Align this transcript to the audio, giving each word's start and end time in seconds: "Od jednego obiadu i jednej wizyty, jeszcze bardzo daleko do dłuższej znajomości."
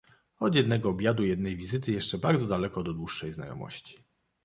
"Od 0.39 0.55
jednego 0.55 0.89
obiadu 0.89 1.23
i 1.25 1.29
jednej 1.29 1.55
wizyty, 1.57 1.91
jeszcze 1.91 2.17
bardzo 2.17 2.47
daleko 2.47 2.83
do 2.83 2.93
dłuższej 2.93 3.33
znajomości." 3.33 3.97